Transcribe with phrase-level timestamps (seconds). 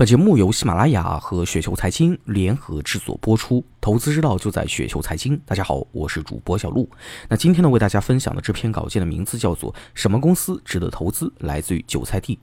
[0.00, 5.38] 本节目由喜马拉雅和雪球财经联合制作播出，投资之道就在雪球财经。
[5.44, 6.88] 大家好，我是主播小璐。
[7.28, 12.38] 那今天呢，为大家分享的这篇稿件的名字叫做《什么公司值得投资》，来自于韭菜地。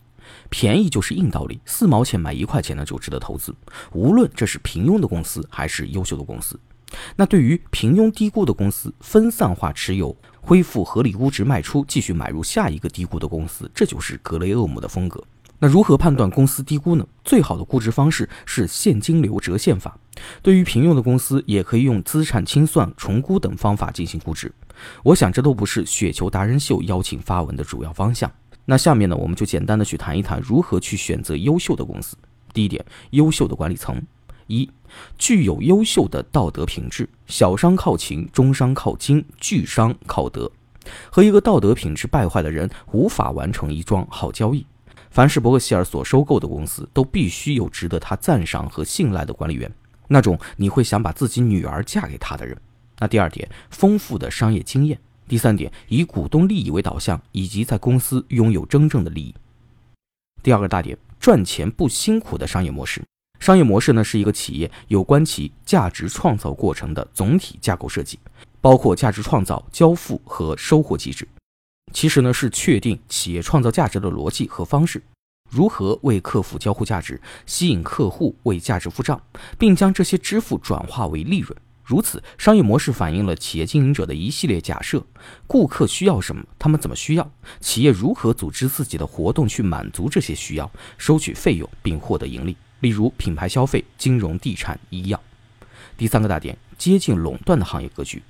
[0.52, 3.52] 便宜就是硬道理，四毛钱买一块钱呢就值得投资。
[3.92, 6.60] 无论这是平庸的公司还是优秀的公司，
[7.16, 15.24] 那对于平庸低估的公司，分散化持有，恢复合理估值卖出，继续买入下一个低估的公司，这就是格雷厄姆的风格。
[15.60, 17.06] 那如何判断公司低估呢？
[17.24, 19.98] 最好的估值方式是现金流折现法。
[20.42, 24.52] 对于平庸的公司，也可以用资产清算、重估等方法进行估值。
[25.04, 28.32] 我想这都不是雪球达人秀邀请发文的主要方向。
[28.66, 32.16] 那下面呢，我们就简单的去谈一谈如何去选择优秀的公司。
[32.54, 34.00] 第一点，优秀的管理层。
[34.46, 34.70] 一，
[35.18, 37.10] 具有优秀的道德品质。
[37.26, 40.50] 小商靠情，中商靠精，巨商靠德。
[41.10, 44.66] 和一个道德品质败坏的人，无法完成一桩好交易。
[45.18, 49.68] 凡是伯克希尔所收购的公司，都必须有值得他赞赏和信赖的管理员，
[50.08, 52.56] 那种你会想把自己女儿嫁给他的人。
[53.00, 54.96] 那第二点，丰富的商业经验；
[55.28, 59.34] 第三点，以股东利益为导向，以及在公司拥有真正的利益。
[60.44, 63.02] 第二个大点，赚钱不辛苦的商业模式。
[63.40, 68.20] 商业模式呢，是一个企业有关其价值创造过程的总体架构设计，
[68.62, 71.28] 包括价值创造、交付和收获机制。
[71.94, 75.02] 其实呢，是确定企业创造价值的逻辑和方式，
[75.50, 79.20] 如何为客户交互价值，吸引客户为价值付账，
[79.58, 81.58] 并将这些支付转化为利润。
[81.84, 85.02] 如此，商业模式反映了企业经营者的一系列假设：
[85.48, 92.58] 顾客需要什么，他们怎么需要，企业如何组织自己的活动去满足这些需要，收取费用并获得盈利。
[92.82, 95.20] 例如，品牌消费、金融、地产、医药。
[95.96, 98.22] 第三个大点，接近垄断的行业格局。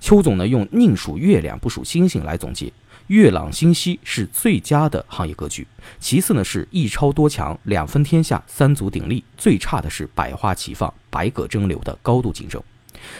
[0.00, 2.72] 邱总呢，用宁数月亮不数星星来总结。
[3.08, 5.66] 月朗星稀是最佳的行业格局，
[5.98, 12.62] 其次呢是一超多强，两分天下，三足鼎立，最差的是百花齐放，百舸争流的高度竞争。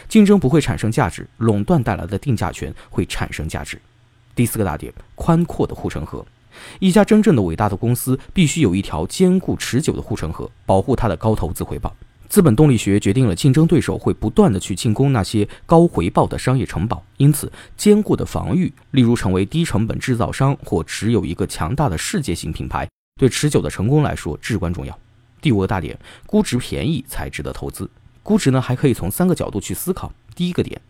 [0.09, 3.79] 竞争不会产生价值，垄断带来的定价权会产生价值。
[4.35, 6.25] 第四个大点，宽阔的护城河。
[6.79, 11.95] 一家真正的伟大的公司必须有一条坚固持久的护城河，保护它的高投资回报。
[12.33, 22.89] 资本动力学决定了竞争对手会不断的去进攻那些高回报的商业城堡，因此坚固的防御，例如成为低成本制造商或持有一个强大的世界型品牌，
[23.21, 24.99] 对持久的成功来说至关重要。
[25.43, 25.95] 第五个大点，
[26.25, 27.91] 估值便宜才值得投资。
[28.23, 30.11] 估值呢还可以从三个角度去思考。
[30.35, 30.81] 第一个点。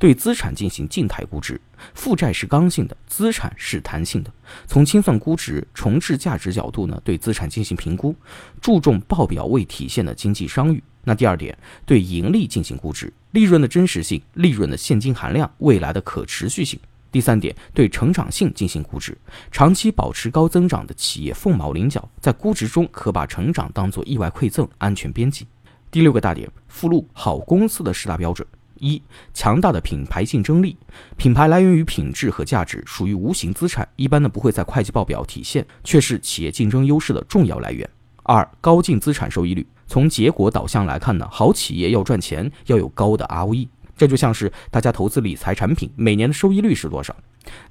[0.00, 1.60] 对资产进行静态估值，
[1.94, 4.32] 负债是刚性的，资产是弹性的。
[4.66, 8.16] 从清算估值、重置价值角度呢，对资产进行评估，
[8.62, 10.82] 注重报表未体现的经济商誉。
[11.04, 16.80] 那第二点，对盈利进行估值，利润的真实性、利润的现金含量、未来的可持续性。
[17.12, 19.14] 第三点，对成长性进行估值，
[19.50, 25.46] 长期保持高增长的企业凤毛麟角，在估值中可把成长当作意外馈赠、安全边际。
[25.90, 28.46] 第六个大点，附录好公司的十大标准。
[28.80, 29.00] 一
[29.32, 30.76] 强大的品牌竞争力，
[31.16, 37.88] 品牌来源于品质和价值，属于无形资产，一般呢不会在会计报表体现，却是企业竞争优势的重要来源。
[38.24, 43.68] 二高净资产收益率，从结果导向来看呢，好企业要赚钱要有高的 ROE，
[44.00, 47.14] 这就像是大家投资理财产品，每年的收益率是多少？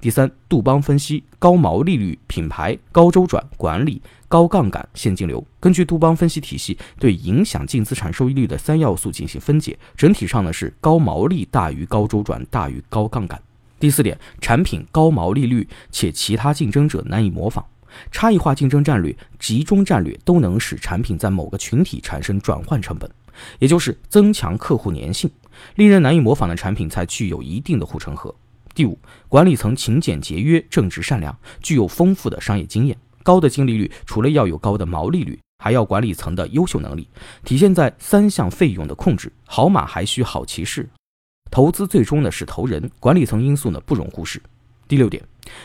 [0.00, 4.00] 第三杜邦分析高毛利率品牌高周转管理。
[4.28, 13.42] 高杠杆现金流，根据杜邦分析体系对影响净资产收益率的三要素进行分解，整体上呢是高毛利大于高周转大于高杠杆。
[13.80, 17.64] 第四点，产品高毛利率且其他竞争者难以模仿，
[18.12, 23.10] 差异化竞争战略、集中战略都能使产品在某个群体产生转换成本，
[23.58, 25.28] 也就是增强客户粘性。
[25.76, 28.34] 令人难以模仿的产品才具有一定的护城河。
[28.74, 28.98] 第五，
[29.28, 32.96] 管理层勤俭节约、正直善良，具有丰富的商业经验。
[33.22, 37.06] 高的净利率，除了要有高的毛利率，还要管理层的优秀能力，
[37.44, 39.30] 体现在三项费用的控制。
[39.44, 40.88] 好马还需好骑士，
[41.50, 44.40] 投资最终呢是投人，管理层因素呢不容忽视。
[44.88, 45.22] 第六点，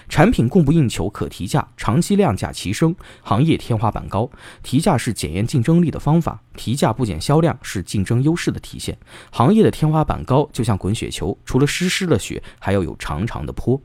[0.07, 4.29] 产品供不应求可提价，长期量价齐升，行业天花板高，
[4.63, 8.97] 提价是检验竞争力的方法，提价不减销量是竞争优势的体现。
[9.31, 13.81] 行业的天花板高，就像滚雪球，除了湿湿的雪，还要有长长的坡。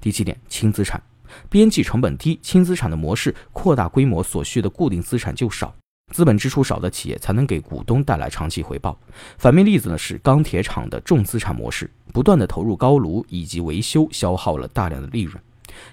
[0.00, 1.00] 第七点，轻资产。
[1.48, 5.72] 边际成本低、轻资产的模式，扩大规模所需的固定资产就少，
[6.10, 8.98] 资本支出少的企业才能给股东带来长期回报。
[9.38, 15.40] 反面例子呢是钢铁厂的重资产模式，不断的投入高炉以及维修，消耗了大量的利润。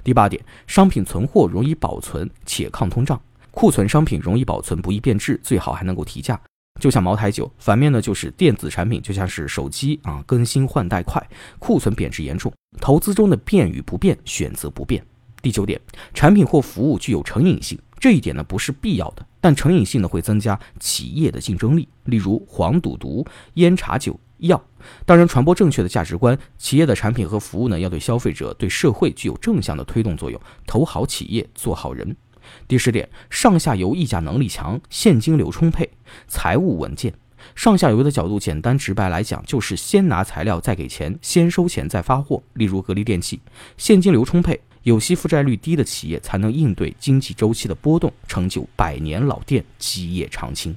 [0.04, 3.22] 第八点，商品存货容易保存且抗通胀，
[3.52, 6.40] 库存商品容易保存，不易变质，最好还能够提价。
[6.80, 11.24] 就像茅台酒，反面呢就是电子产品，就像是手机啊，更新换代快，
[11.58, 12.52] 库存贬值严重。
[12.80, 15.04] 投资中的变与不变，选择不变。
[15.42, 15.80] 第九点，
[16.14, 21.88] 产品或服务具有成瘾性，这一点呢不是必要的，但成瘾性呢会增加企业的竞争力。
[22.06, 24.64] 例如黄赌毒、烟茶酒、药。
[25.06, 32.16] 当然，传播正确的价值观，企业的产品和服务呢要对消费者、对社会具有正向的推动作用，投好企业，做好人。
[32.68, 35.90] 第十点，上下游议价能力强，现金流充沛，
[36.28, 37.14] 财务稳健。
[37.56, 42.42] 上下游的角度，简单直白来讲，就是先拿材料再给钱，先收钱再发货。
[42.54, 43.42] 例如格力电器，
[43.76, 44.60] 现金流充沛。
[44.88, 50.74] 有息负债率低的企业才能应对经济周期的波动，成就百年老店，基业长青。